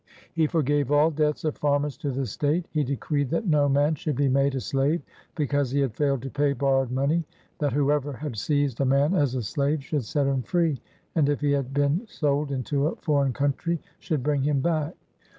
[0.33, 2.65] He forgave all debts of farmers to the state.
[2.71, 5.03] He decreed that no man should be made a slave
[5.35, 7.23] because he had failed to pay borrowed money;
[7.59, 10.81] that whoever had seized a man as a slave should set him free,
[11.13, 14.95] and if he had been sold into a foreign country, should bring him back.